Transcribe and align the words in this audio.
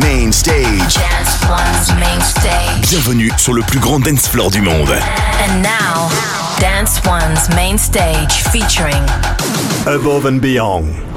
Main 0.00 0.32
Stage. 0.32 0.94
Dance 0.94 1.48
One's 1.48 2.00
main 2.00 2.20
stage. 2.20 2.90
Bienvenue 2.90 3.30
sur 3.38 3.54
le 3.54 3.62
plus 3.62 3.78
grand 3.78 4.00
dance 4.00 4.28
floor 4.28 4.50
du 4.50 4.60
monde. 4.60 4.90
And 4.90 5.62
now, 5.62 6.08
Dance 6.60 7.00
One's 7.06 7.48
main 7.54 7.78
stage 7.78 8.42
featuring 8.50 9.02
Above 9.86 10.26
and 10.26 10.40
Beyond. 10.40 11.15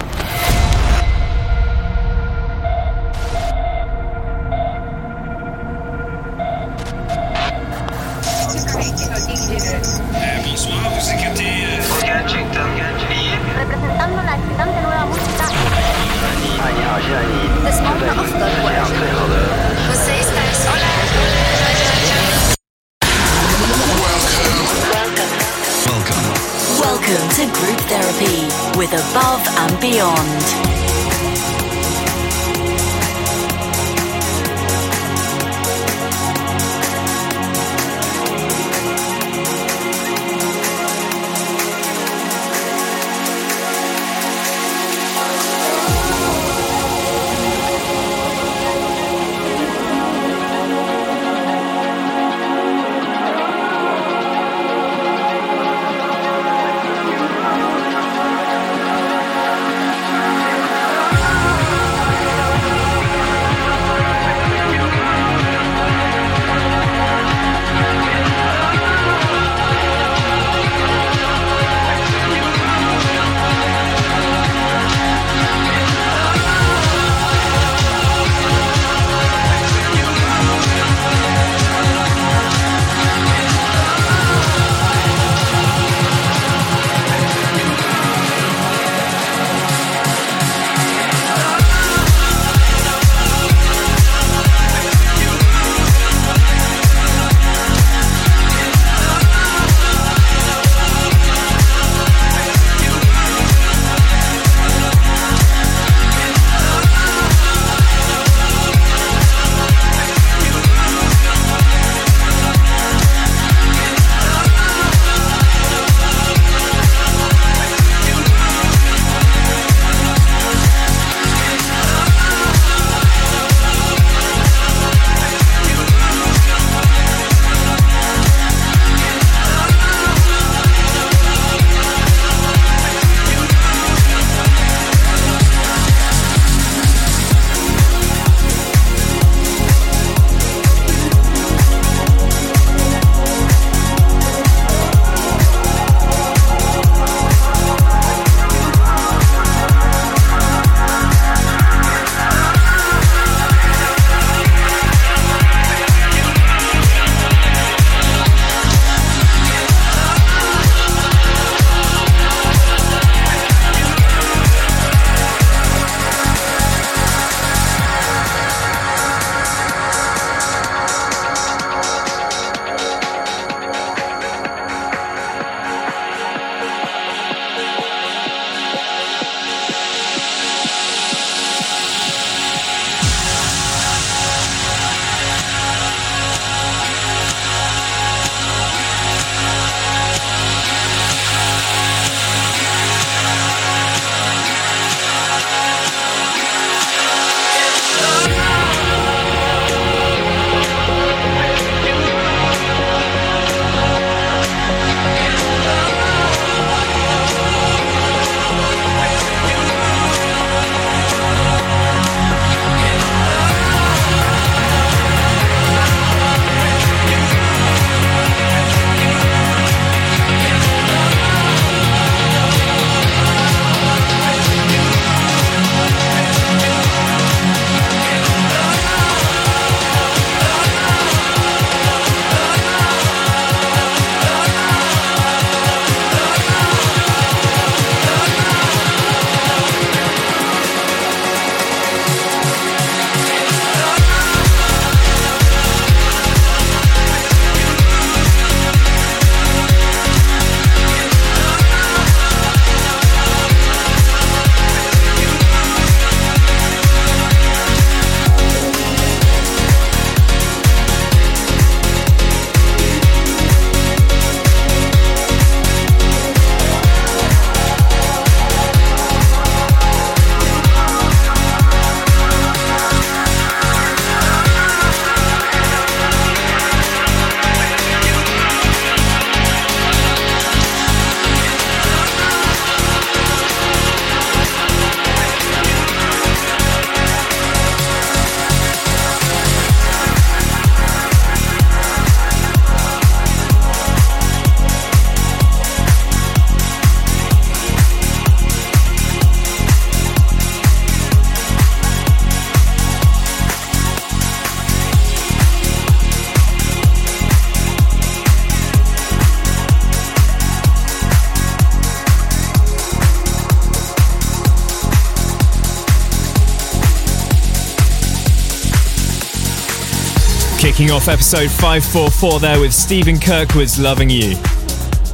Kicking 320.80 320.96
off 320.96 321.10
episode 321.10 321.52
544 321.52 322.40
there 322.40 322.58
with 322.62 322.74
Stephen 322.74 323.20
Kirkwood's 323.20 323.78
Loving 323.78 324.10
You. 324.10 324.38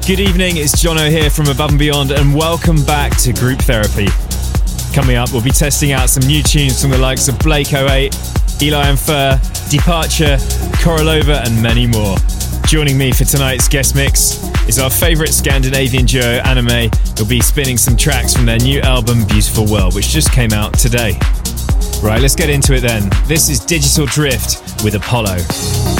Good 0.05 0.19
evening, 0.19 0.57
it's 0.57 0.75
Jono 0.75 1.09
here 1.09 1.31
from 1.31 1.47
Above 1.47 1.71
and 1.71 1.79
Beyond, 1.79 2.11
and 2.11 2.35
welcome 2.35 2.85
back 2.85 3.17
to 3.21 3.33
Group 3.33 3.57
Therapy. 3.61 4.05
Coming 4.93 5.15
up, 5.15 5.33
we'll 5.33 5.41
be 5.41 5.49
testing 5.49 5.91
out 5.91 6.11
some 6.11 6.21
new 6.27 6.43
tunes 6.43 6.79
from 6.79 6.91
the 6.91 6.99
likes 6.99 7.27
of 7.27 7.39
Blake 7.39 7.73
08, 7.73 8.15
Eli 8.61 8.89
and 8.89 8.99
Fur, 8.99 9.41
Departure, 9.71 10.37
Korolova, 10.85 11.43
and 11.43 11.59
many 11.63 11.87
more. 11.87 12.15
Joining 12.67 12.95
me 12.95 13.11
for 13.11 13.23
tonight's 13.23 13.67
guest 13.67 13.95
mix 13.95 14.37
is 14.69 14.77
our 14.77 14.91
favourite 14.91 15.33
Scandinavian 15.33 16.05
duo, 16.05 16.41
Anime. 16.45 16.91
They'll 17.15 17.25
be 17.27 17.41
spinning 17.41 17.77
some 17.77 17.97
tracks 17.97 18.35
from 18.35 18.45
their 18.45 18.59
new 18.59 18.81
album, 18.81 19.25
Beautiful 19.25 19.65
World, 19.65 19.95
which 19.95 20.09
just 20.09 20.31
came 20.31 20.53
out 20.53 20.75
today. 20.77 21.17
Right, 22.05 22.21
let's 22.21 22.35
get 22.35 22.51
into 22.51 22.75
it 22.75 22.81
then. 22.81 23.09
This 23.25 23.49
is 23.49 23.59
Digital 23.59 24.05
Drift 24.05 24.83
with 24.83 24.93
Apollo. 24.93 25.94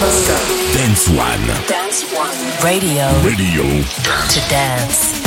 Dance 0.00 1.10
One. 1.10 1.46
Dance 1.68 2.04
One. 2.14 2.64
Radio. 2.64 3.12
Radio. 3.22 3.62
To 3.62 4.40
dance. 4.48 5.19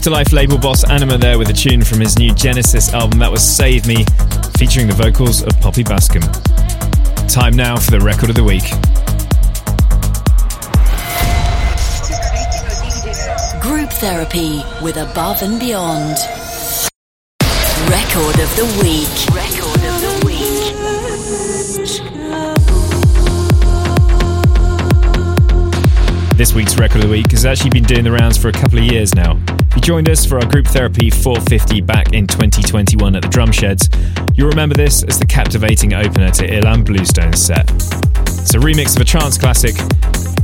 Afterlife 0.00 0.32
label 0.32 0.56
boss 0.56 0.82
Anyma 0.86 1.20
there 1.20 1.38
with 1.38 1.50
a 1.50 1.52
tune 1.52 1.84
from 1.84 2.00
his 2.00 2.18
new 2.18 2.32
Genesis 2.32 2.94
album 2.94 3.18
that 3.18 3.30
was 3.30 3.42
Save 3.42 3.86
Me, 3.86 4.06
featuring 4.56 4.86
the 4.86 4.94
vocals 4.94 5.42
of 5.42 5.52
Poppy 5.60 5.84
Baskcomb. 5.84 6.24
Time 7.28 7.54
now 7.54 7.76
for 7.76 7.90
the 7.90 8.00
record 8.00 8.30
of 8.30 8.34
the 8.34 8.42
week. 8.42 8.62
Group 13.60 13.90
therapy 14.00 14.62
with 14.82 14.96
Above 14.96 15.42
and 15.42 15.60
Beyond. 15.60 16.16
Record 17.90 18.40
of 18.40 18.56
the 18.56 18.64
week. 18.80 19.12
Record 19.36 19.84
of 19.84 20.00
the 20.00 20.14
week. 20.24 20.48
This 26.38 26.54
week's 26.54 26.78
record 26.78 27.02
of 27.02 27.10
the 27.10 27.10
week 27.10 27.30
has 27.32 27.44
actually 27.44 27.68
been 27.68 27.84
doing 27.84 28.04
the 28.04 28.12
rounds 28.12 28.38
for 28.38 28.48
a 28.48 28.52
couple 28.52 28.78
of 28.78 28.84
years 28.84 29.14
now. 29.14 29.38
You 29.74 29.80
joined 29.80 30.08
us 30.08 30.26
for 30.26 30.38
our 30.38 30.46
Group 30.46 30.66
Therapy 30.66 31.10
450 31.10 31.80
back 31.82 32.12
in 32.12 32.26
2021 32.26 33.14
at 33.14 33.22
the 33.22 33.28
Drumsheds. 33.28 34.36
You'll 34.36 34.48
remember 34.48 34.74
this 34.74 35.04
as 35.04 35.18
the 35.18 35.26
captivating 35.26 35.94
opener 35.94 36.30
to 36.30 36.48
Ilan 36.48 36.84
Bluestone's 36.84 37.40
set. 37.40 37.70
It's 37.70 38.54
a 38.54 38.58
remix 38.58 38.96
of 38.96 39.02
a 39.02 39.04
trance 39.04 39.38
classic, 39.38 39.76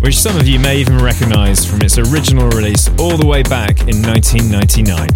which 0.00 0.16
some 0.16 0.36
of 0.36 0.46
you 0.46 0.60
may 0.60 0.78
even 0.78 0.98
recognise 0.98 1.64
from 1.68 1.82
its 1.82 1.98
original 1.98 2.48
release 2.50 2.88
all 3.00 3.16
the 3.16 3.26
way 3.26 3.42
back 3.42 3.80
in 3.80 4.00
1999. 4.00 5.08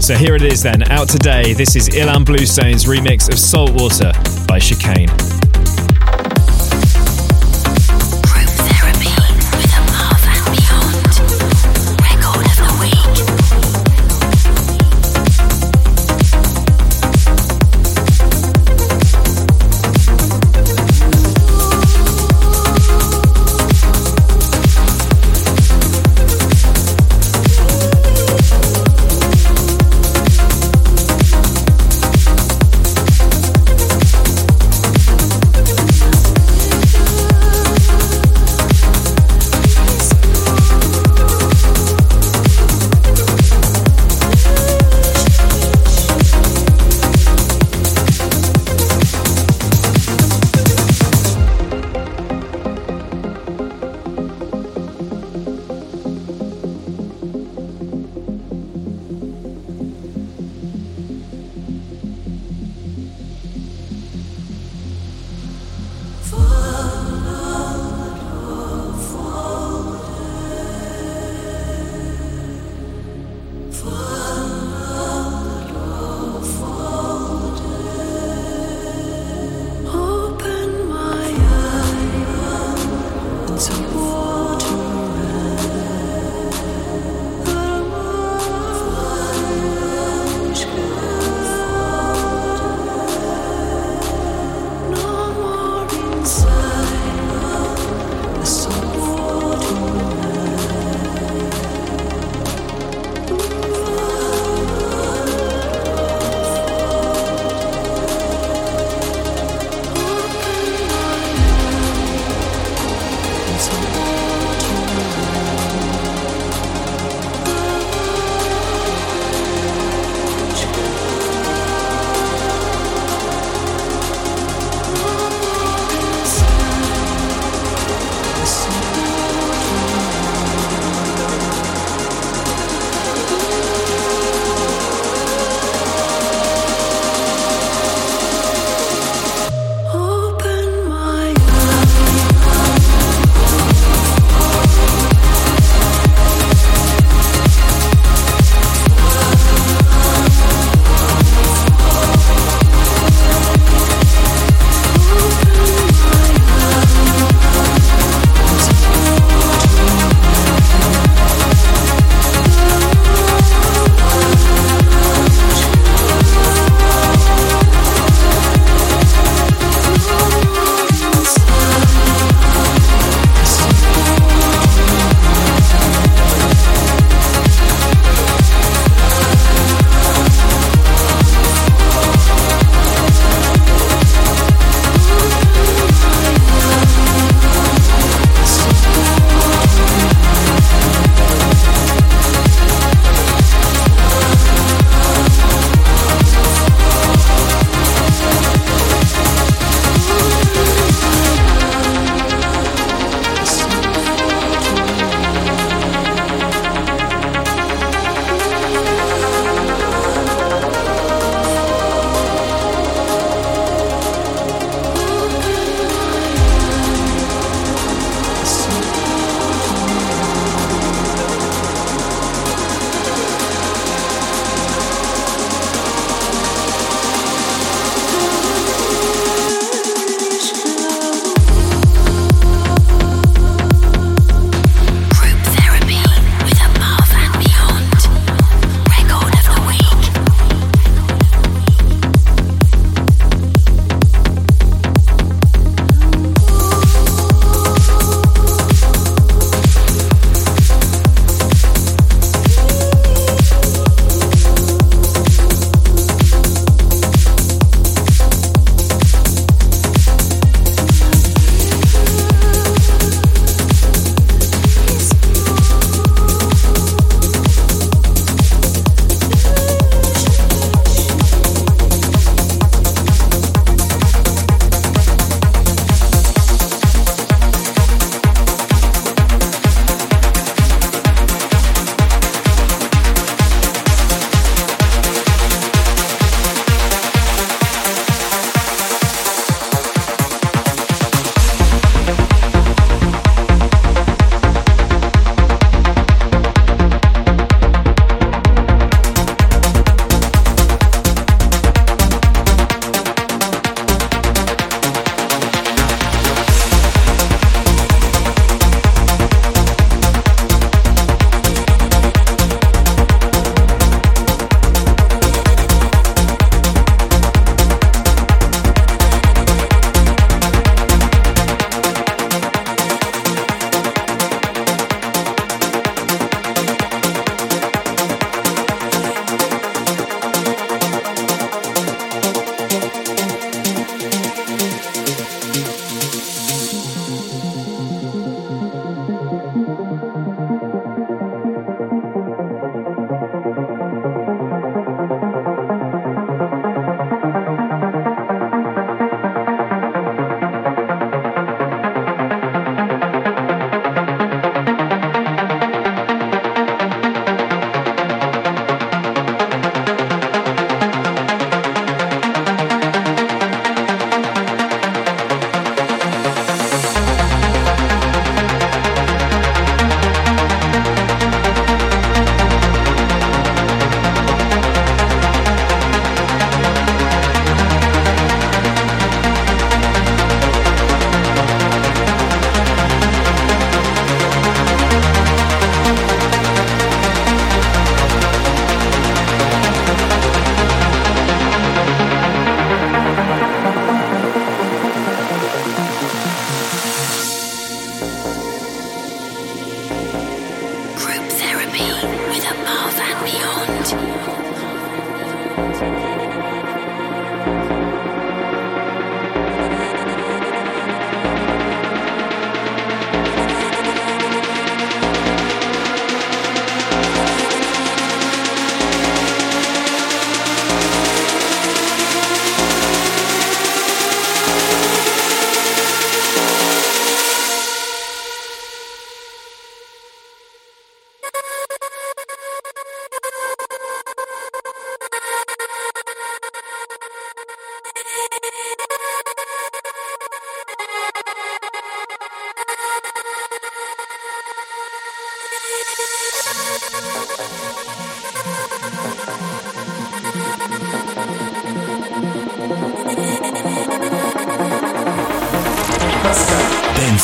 So 0.00 0.14
here 0.14 0.36
it 0.36 0.42
is 0.42 0.62
then, 0.62 0.84
out 0.90 1.08
today. 1.08 1.52
This 1.52 1.74
is 1.74 1.88
Ilan 1.88 2.24
Bluestone's 2.24 2.84
remix 2.84 3.28
of 3.28 3.38
Saltwater 3.38 4.12
by 4.46 4.58
Chicane. 4.60 5.39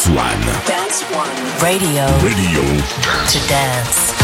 Dance 0.06 0.14
One. 0.14 0.40
Dance 0.66 1.02
One. 1.16 1.60
Radio. 1.60 2.06
Radio. 2.22 2.62
To 2.62 3.48
dance. 3.48 4.15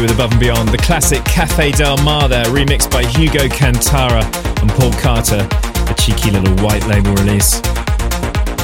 With 0.00 0.10
Above 0.10 0.32
and 0.32 0.40
Beyond. 0.40 0.68
The 0.70 0.78
classic 0.78 1.24
Cafe 1.24 1.70
Del 1.72 1.96
Mar 1.98 2.28
there, 2.28 2.44
remixed 2.46 2.90
by 2.90 3.04
Hugo 3.04 3.46
Cantara 3.48 4.24
and 4.60 4.70
Paul 4.70 4.92
Carter, 4.94 5.46
a 5.90 5.94
cheeky 5.94 6.30
little 6.32 6.54
white 6.64 6.84
label 6.86 7.12
release. 7.14 7.60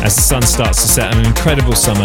As 0.03 0.17
the 0.17 0.23
sun 0.23 0.43
starts 0.43 0.83
to 0.83 0.89
set, 0.89 1.15
an 1.15 1.25
incredible 1.25 1.75
summer. 1.75 2.05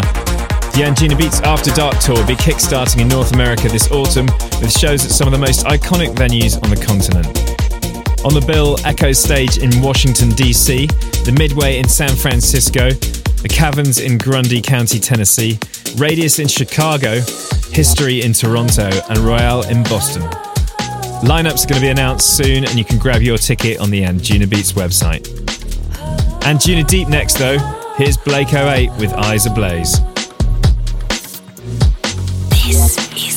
The 0.72 0.84
Anjunabeats 0.84 1.42
After 1.42 1.70
Dark 1.72 1.98
Tour 1.98 2.16
will 2.16 2.26
be 2.26 2.36
kickstarting 2.36 3.00
in 3.00 3.08
North 3.08 3.32
America 3.32 3.68
this 3.68 3.90
autumn 3.90 4.26
with 4.60 4.70
shows 4.70 5.04
at 5.04 5.10
some 5.10 5.26
of 5.26 5.32
the 5.32 5.38
most 5.38 5.66
iconic 5.66 6.14
venues 6.14 6.62
on 6.62 6.70
the 6.70 6.76
continent. 6.76 7.26
On 8.24 8.32
the 8.32 8.44
bill, 8.46 8.76
Echostage 8.78 9.62
in 9.62 9.82
Washington, 9.82 10.30
D.C., 10.30 10.86
the 11.24 11.34
Midway 11.36 11.78
in 11.78 11.88
San 11.88 12.14
Francisco, 12.14 12.90
the 12.90 13.48
Caverns 13.48 13.98
in 13.98 14.18
Grundy 14.18 14.62
County, 14.62 15.00
Tennessee, 15.00 15.58
Radius 15.96 16.38
in 16.38 16.48
Chicago, 16.48 17.20
History 17.76 18.22
in 18.22 18.32
Toronto, 18.32 18.88
and 19.10 19.18
Royale 19.18 19.68
in 19.68 19.82
Boston. 19.82 20.22
Lineups 21.20 21.68
going 21.68 21.78
to 21.78 21.80
be 21.82 21.88
announced 21.88 22.34
soon, 22.34 22.64
and 22.64 22.74
you 22.74 22.86
can 22.86 22.96
grab 22.96 23.20
your 23.20 23.36
ticket 23.36 23.80
on 23.80 23.90
the 23.90 24.00
Anjunabeats 24.00 24.72
website. 24.72 25.26
Anjunadeep 26.40 27.10
next, 27.10 27.34
though. 27.34 27.58
Here's 27.98 28.16
Blake 28.16 28.54
08 28.54 28.92
with 28.98 29.12
Eyes 29.12 29.44
Ablaze. 29.44 30.00
not 32.78 33.35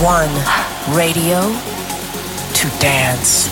one 0.00 0.30
radio 0.96 1.40
to 2.54 2.68
dance. 2.78 3.47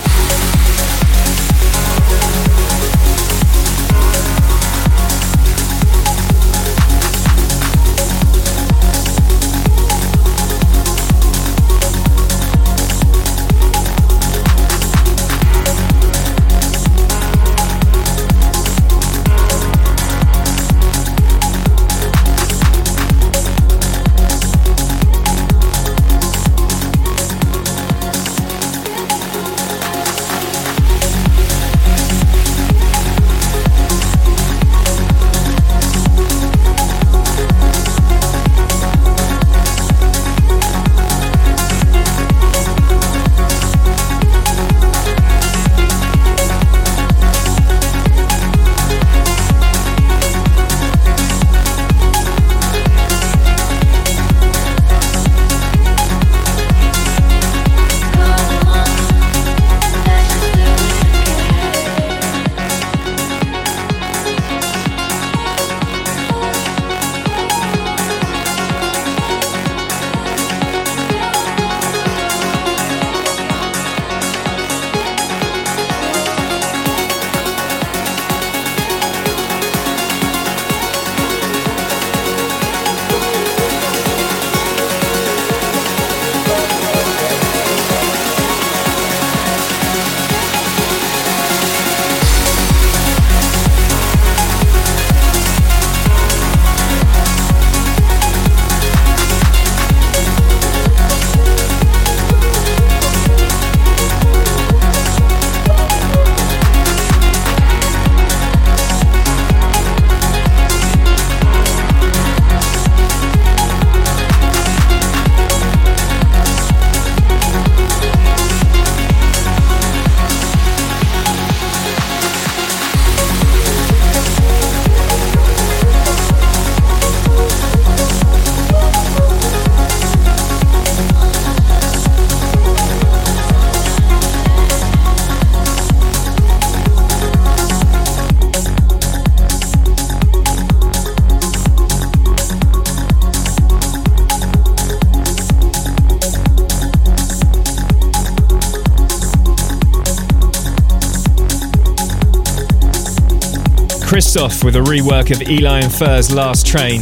Christoph 154.37 154.64
with 154.64 154.77
a 154.77 154.81
rework 154.81 155.31
of 155.31 155.49
Eli 155.49 155.81
and 155.81 155.90
Fur's 155.90 156.31
Last 156.31 156.66
Train. 156.66 157.01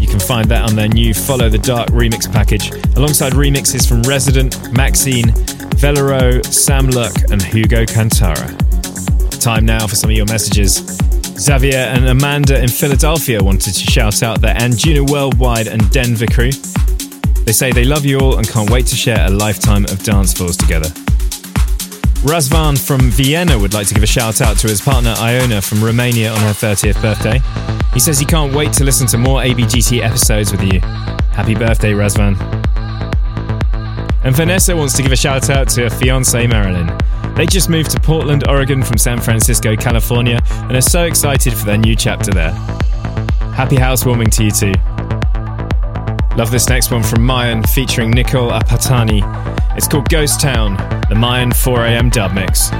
You 0.00 0.08
can 0.08 0.18
find 0.18 0.48
that 0.48 0.68
on 0.68 0.74
their 0.74 0.88
new 0.88 1.14
Follow 1.14 1.48
the 1.48 1.58
Dark 1.58 1.90
remix 1.90 2.30
package, 2.30 2.72
alongside 2.96 3.34
remixes 3.34 3.88
from 3.88 4.02
Resident, 4.02 4.72
Maxine, 4.72 5.26
Velero, 5.78 6.44
Sam 6.44 6.88
Luck, 6.88 7.14
and 7.30 7.40
Hugo 7.40 7.86
Cantarra. 7.86 8.48
Time 9.38 9.64
now 9.64 9.86
for 9.86 9.94
some 9.94 10.10
of 10.10 10.16
your 10.16 10.26
messages. 10.26 10.78
Xavier 11.38 11.78
and 11.78 12.08
Amanda 12.08 12.60
in 12.60 12.68
Philadelphia 12.68 13.40
wanted 13.40 13.74
to 13.74 13.90
shout 13.92 14.24
out 14.24 14.40
their 14.40 14.56
Anjuna 14.56 15.08
Worldwide 15.08 15.68
and 15.68 15.88
Denver 15.92 16.26
crew. 16.26 16.50
They 17.44 17.52
say 17.52 17.70
they 17.70 17.84
love 17.84 18.04
you 18.04 18.18
all 18.18 18.38
and 18.38 18.48
can't 18.48 18.70
wait 18.70 18.86
to 18.86 18.96
share 18.96 19.24
a 19.24 19.30
lifetime 19.30 19.84
of 19.84 20.02
dance 20.02 20.32
floors 20.32 20.56
together. 20.56 20.88
Razvan 22.22 22.78
from 22.78 23.10
Vienna 23.10 23.58
would 23.58 23.74
like 23.74 23.88
to 23.88 23.94
give 23.94 24.02
a 24.04 24.06
shout 24.06 24.40
out 24.40 24.56
to 24.58 24.68
his 24.68 24.80
partner 24.80 25.12
Iona 25.18 25.60
from 25.60 25.82
Romania 25.82 26.30
on 26.30 26.38
her 26.38 26.52
30th 26.52 27.02
birthday. 27.02 27.40
He 27.92 27.98
says 27.98 28.20
he 28.20 28.24
can't 28.24 28.54
wait 28.54 28.72
to 28.74 28.84
listen 28.84 29.08
to 29.08 29.18
more 29.18 29.40
ABGT 29.40 30.00
episodes 30.00 30.52
with 30.52 30.62
you. 30.62 30.78
Happy 31.32 31.56
birthday, 31.56 31.92
Razvan. 31.92 32.40
And 34.22 34.36
Vanessa 34.36 34.76
wants 34.76 34.94
to 34.94 35.02
give 35.02 35.10
a 35.10 35.16
shout 35.16 35.50
out 35.50 35.68
to 35.70 35.82
her 35.82 35.90
fiance 35.90 36.46
Marilyn. 36.46 36.96
They 37.34 37.44
just 37.44 37.68
moved 37.68 37.90
to 37.90 37.98
Portland, 37.98 38.48
Oregon 38.48 38.84
from 38.84 38.98
San 38.98 39.20
Francisco, 39.20 39.74
California, 39.74 40.40
and 40.48 40.76
are 40.76 40.80
so 40.80 41.02
excited 41.02 41.52
for 41.52 41.64
their 41.64 41.78
new 41.78 41.96
chapter 41.96 42.30
there. 42.30 42.52
Happy 43.52 43.74
housewarming 43.76 44.30
to 44.30 44.44
you 44.44 44.52
too. 44.52 44.72
Love 46.36 46.52
this 46.52 46.68
next 46.68 46.92
one 46.92 47.02
from 47.02 47.22
Mayan 47.26 47.64
featuring 47.64 48.12
Nicole 48.12 48.52
Apatani. 48.52 49.51
It's 49.74 49.88
called 49.88 50.08
Ghost 50.10 50.40
Town, 50.40 50.76
the 51.08 51.14
Mayan 51.14 51.50
4am 51.50 52.12
dub 52.12 52.34
mix. 52.34 52.70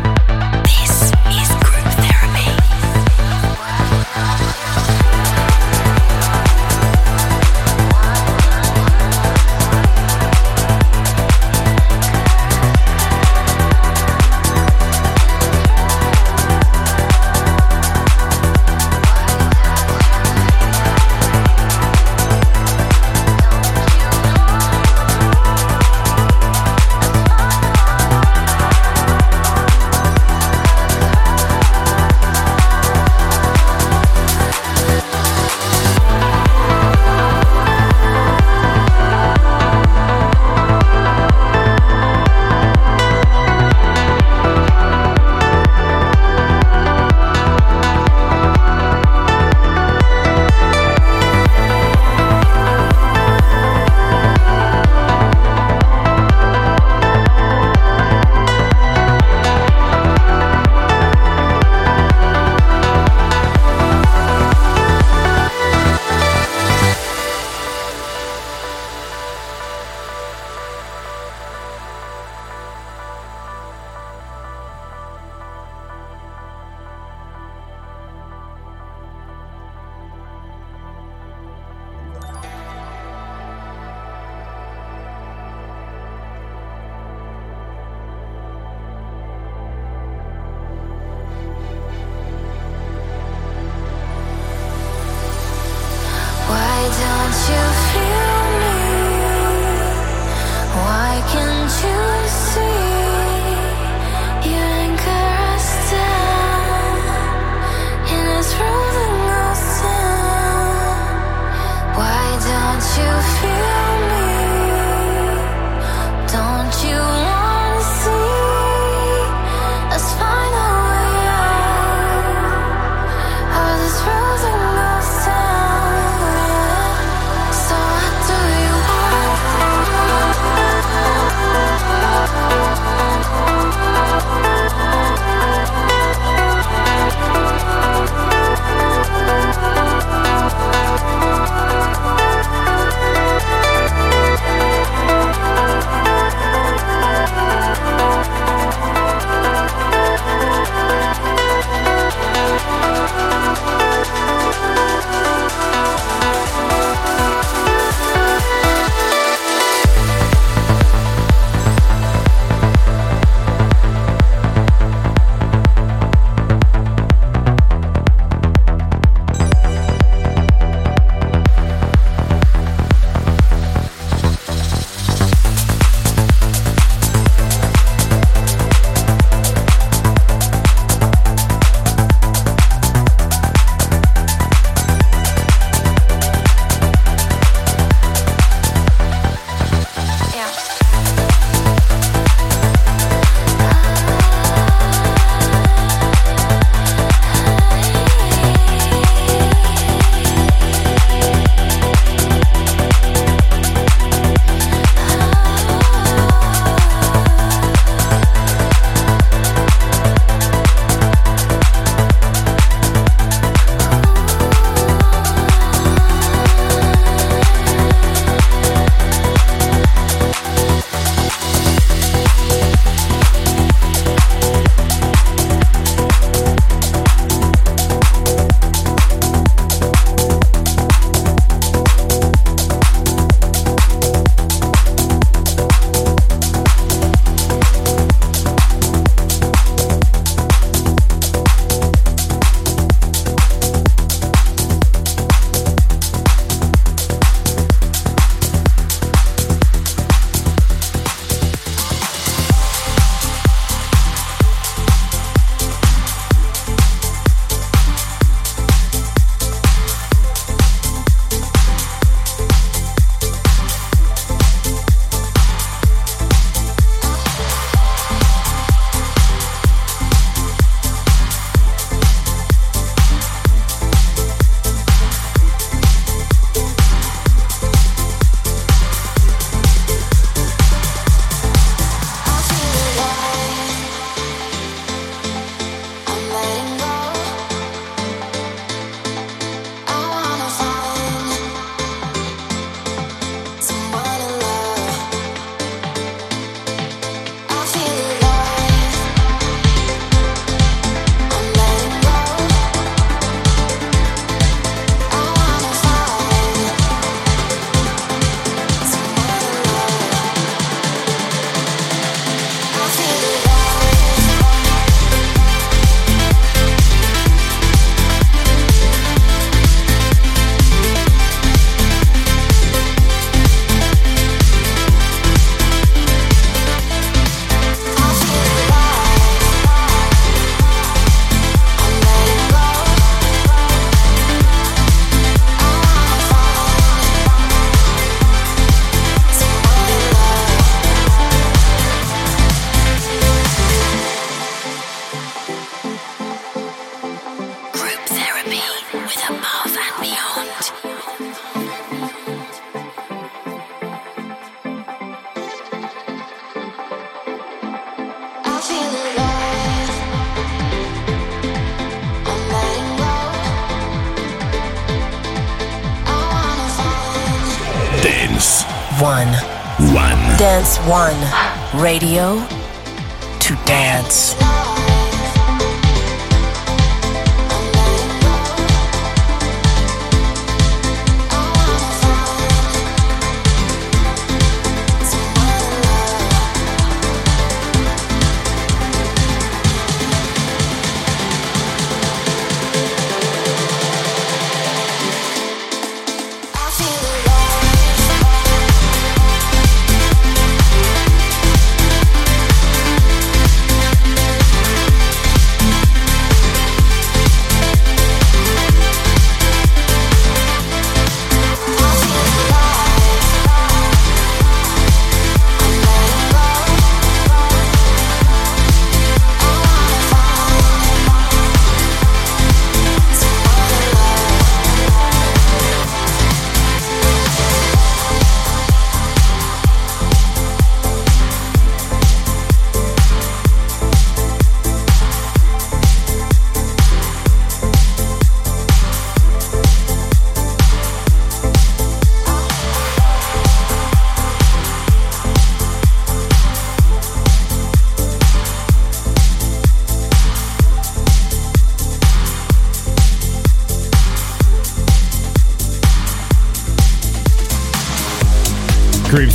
Radio 371.82 372.38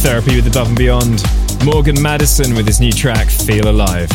therapy 0.07 0.37
with 0.37 0.47
Above 0.47 0.69
and 0.69 0.77
Beyond. 0.77 1.21
Morgan 1.65 2.01
Madison 2.01 2.55
with 2.55 2.65
his 2.65 2.79
new 2.79 2.93
track, 2.93 3.27
Feel 3.27 3.69
Alive. 3.69 4.09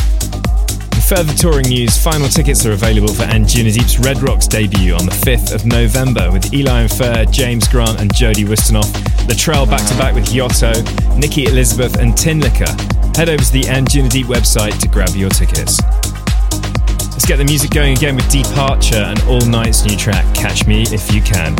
In 0.91 1.01
further 1.01 1.31
touring 1.33 1.67
news, 1.67 2.01
final 2.01 2.27
tickets 2.27 2.65
are 2.65 2.71
available 2.71 3.13
for 3.13 3.25
Anjunadeep's 3.25 3.99
Red 3.99 4.23
Rocks 4.23 4.47
debut 4.47 4.95
on 4.95 5.05
the 5.05 5.11
5th 5.11 5.53
of 5.53 5.67
November 5.67 6.31
with 6.31 6.51
Eli 6.51 6.81
and 6.81 6.91
Fur, 6.91 7.25
James 7.25 7.67
Grant, 7.67 8.01
and 8.01 8.11
Jody 8.11 8.43
Wisternoff, 8.43 8.91
The 9.27 9.35
Trail 9.35 9.67
back 9.67 9.87
to 9.87 9.95
back 9.95 10.15
with 10.15 10.25
Yotto, 10.29 10.73
Nikki 11.15 11.45
Elizabeth, 11.45 11.99
and 11.99 12.13
Tinlicker. 12.13 12.73
Head 13.15 13.29
over 13.29 13.43
to 13.43 13.51
the 13.51 13.61
Anjunadeep 13.61 14.25
website 14.25 14.79
to 14.79 14.87
grab 14.87 15.09
your 15.09 15.29
tickets. 15.29 15.79
Let's 17.11 17.27
get 17.27 17.37
the 17.37 17.45
music 17.45 17.69
going 17.69 17.95
again 17.95 18.15
with 18.15 18.27
Departure 18.31 18.95
and 18.95 19.21
All 19.25 19.45
Night's 19.45 19.85
new 19.85 19.95
track, 19.95 20.25
Catch 20.33 20.65
Me 20.65 20.81
If 20.89 21.13
You 21.13 21.21
Can. 21.21 21.55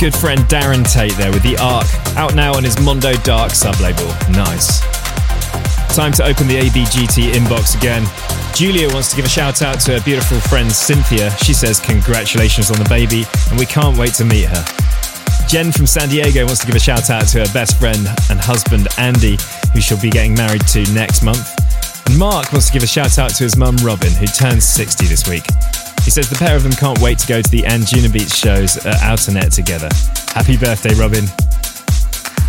Good 0.00 0.14
friend 0.14 0.40
Darren 0.48 0.82
Tate 0.90 1.12
there 1.18 1.30
with 1.30 1.42
The 1.42 1.58
Ark, 1.58 1.86
out 2.16 2.34
now 2.34 2.54
on 2.56 2.64
his 2.64 2.80
Mondo 2.80 3.12
Dark 3.20 3.52
sublabel. 3.52 4.08
Nice. 4.32 4.80
Time 5.94 6.10
to 6.12 6.24
open 6.24 6.48
the 6.48 6.56
ABGT 6.56 7.32
inbox 7.32 7.76
again. 7.76 8.08
Julia 8.54 8.88
wants 8.94 9.10
to 9.10 9.16
give 9.16 9.26
a 9.26 9.28
shout 9.28 9.60
out 9.60 9.78
to 9.80 9.92
her 9.92 10.00
beautiful 10.00 10.40
friend 10.40 10.72
Cynthia. 10.72 11.30
She 11.44 11.52
says 11.52 11.80
congratulations 11.80 12.70
on 12.70 12.78
the 12.78 12.88
baby 12.88 13.24
and 13.50 13.58
we 13.58 13.66
can't 13.66 13.98
wait 13.98 14.14
to 14.14 14.24
meet 14.24 14.46
her. 14.46 14.64
Jen 15.48 15.70
from 15.70 15.86
San 15.86 16.08
Diego 16.08 16.46
wants 16.46 16.60
to 16.60 16.66
give 16.66 16.76
a 16.76 16.80
shout 16.80 17.10
out 17.10 17.28
to 17.28 17.40
her 17.40 17.52
best 17.52 17.78
friend 17.78 18.08
and 18.30 18.40
husband 18.40 18.88
Andy, 18.96 19.36
who 19.74 19.82
she'll 19.82 20.00
be 20.00 20.08
getting 20.08 20.32
married 20.34 20.66
to 20.68 20.80
next 20.94 21.22
month. 21.22 21.44
And 22.08 22.18
Mark 22.18 22.52
wants 22.52 22.68
to 22.68 22.72
give 22.72 22.82
a 22.82 22.86
shout 22.86 23.18
out 23.18 23.34
to 23.34 23.44
his 23.44 23.54
mum 23.58 23.76
Robin, 23.84 24.12
who 24.12 24.26
turns 24.26 24.64
60 24.64 25.06
this 25.06 25.28
week. 25.28 25.44
He 26.04 26.10
says 26.10 26.28
the 26.28 26.36
pair 26.36 26.56
of 26.56 26.62
them 26.62 26.72
can't 26.72 26.98
wait 27.00 27.18
to 27.20 27.26
go 27.26 27.40
to 27.40 27.50
the 27.50 27.62
Anjunabeats 27.62 28.34
shows 28.34 28.76
at 28.84 28.96
Outernet 28.96 29.54
together. 29.54 29.88
Happy 30.34 30.56
birthday, 30.56 30.94
Robin. 30.94 31.24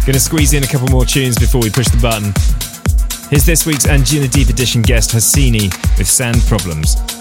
Gonna 0.06 0.20
squeeze 0.20 0.54
in 0.54 0.64
a 0.64 0.68
couple 0.68 0.88
more 0.88 1.06
tunes 1.06 1.38
before 1.38 1.62
we 1.62 1.70
push 1.70 1.88
the 1.88 2.02
button. 2.02 2.34
Here's 3.30 3.46
this 3.46 3.66
week's 3.66 3.86
Anjunadeep 3.86 4.50
Edition 4.50 4.82
guest 4.82 5.12
Hassini, 5.12 5.70
with 5.98 6.08
Sand 6.08 6.42
Problems. 6.48 7.21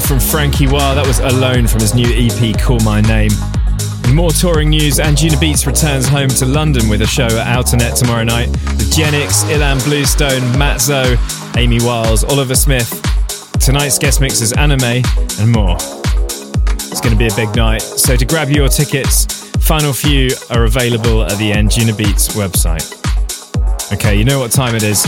From 0.00 0.20
Frankie 0.20 0.66
Wah. 0.66 0.94
That 0.94 1.06
was 1.06 1.18
Alone 1.18 1.66
from 1.66 1.80
his 1.80 1.94
new 1.94 2.06
EP, 2.08 2.58
Call 2.58 2.80
My 2.80 3.02
Name. 3.02 3.30
more 4.14 4.30
touring 4.30 4.70
news, 4.70 4.98
Anjunabeats 4.98 5.66
returns 5.66 6.08
home 6.08 6.28
to 6.28 6.46
London 6.46 6.88
with 6.88 7.02
a 7.02 7.06
show 7.06 7.26
at 7.26 7.46
Outernet 7.46 7.98
tomorrow 7.98 8.24
night 8.24 8.46
The 8.46 8.88
Genix, 8.90 9.44
Ilan 9.50 9.84
Bluestone, 9.84 10.40
Mat 10.58 10.80
Zo, 10.80 11.16
Amy 11.56 11.78
Wiles, 11.80 12.24
Oliver 12.24 12.54
Smith. 12.54 12.90
Tonight's 13.60 13.98
guest 13.98 14.20
mixes 14.20 14.52
Anyma 14.54 15.04
and 15.40 15.52
more. 15.52 15.76
It's 16.90 17.00
going 17.00 17.12
to 17.12 17.18
be 17.18 17.26
a 17.26 17.36
big 17.36 17.54
night, 17.54 17.82
so 17.82 18.16
to 18.16 18.24
grab 18.24 18.48
your 18.48 18.68
tickets, 18.68 19.26
final 19.66 19.92
few 19.92 20.30
are 20.50 20.64
available 20.64 21.22
at 21.22 21.36
the 21.38 21.52
Anjunabeats 21.52 22.34
website. 22.34 22.98
Okay, 23.92 24.16
you 24.16 24.24
know 24.24 24.40
what 24.40 24.52
time 24.52 24.74
it 24.74 24.84
is. 24.84 25.04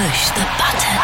Push 0.00 0.28
the 0.30 0.46
button. 0.56 0.96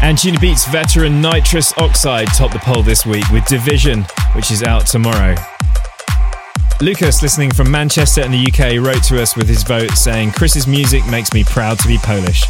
Anjunabeats 0.00 0.66
veteran 0.72 1.20
Nitrous 1.20 1.76
Oxide 1.76 2.28
topped 2.28 2.54
the 2.54 2.60
poll 2.60 2.82
this 2.82 3.04
week 3.04 3.28
with 3.30 3.44
Division, 3.44 4.04
which 4.34 4.50
is 4.50 4.62
out 4.62 4.86
tomorrow. 4.86 5.34
Lucas, 6.80 7.20
listening 7.20 7.50
from 7.50 7.70
Manchester 7.70 8.22
in 8.22 8.30
the 8.30 8.38
UK, 8.38 8.82
wrote 8.82 9.02
to 9.04 9.20
us 9.20 9.36
with 9.36 9.48
his 9.48 9.64
vote 9.64 9.90
saying, 9.90 10.30
Chris's 10.30 10.66
music 10.66 11.06
makes 11.08 11.34
me 11.34 11.44
proud 11.44 11.78
to 11.80 11.88
be 11.88 11.98
Polish. 11.98 12.44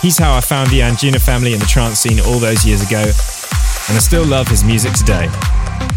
He's 0.00 0.16
how 0.16 0.34
I 0.34 0.40
found 0.40 0.70
the 0.70 0.80
Anjuna 0.80 1.20
family 1.20 1.52
in 1.52 1.58
the 1.58 1.66
trance 1.66 1.98
scene 1.98 2.20
all 2.20 2.38
those 2.38 2.64
years 2.64 2.80
ago, 2.80 3.02
and 3.02 3.96
I 3.96 4.00
still 4.00 4.24
love 4.24 4.48
his 4.48 4.64
music 4.64 4.94
today. 4.94 5.28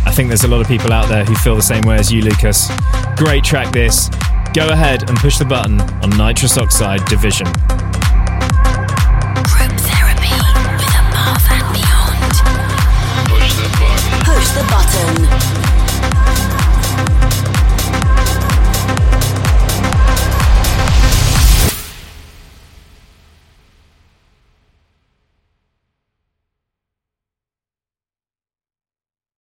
I 0.06 0.12
think 0.12 0.30
there's 0.30 0.44
a 0.44 0.48
lot 0.48 0.62
of 0.62 0.68
people 0.68 0.92
out 0.92 1.10
there 1.10 1.26
who 1.26 1.36
feel 1.36 1.56
the 1.56 1.62
same 1.62 1.84
way 1.84 1.98
as 1.98 2.12
you, 2.12 2.22
Lucas. 2.22 2.70
Great 3.16 3.44
track 3.44 3.72
this. 3.72 4.10
Go 4.54 4.70
ahead 4.70 5.10
and 5.10 5.18
push 5.20 5.38
the 5.38 5.46
button 5.46 5.80
on 5.82 6.10
Nitrous 6.12 6.58
Oxide 6.58 7.06
Division. 7.06 7.48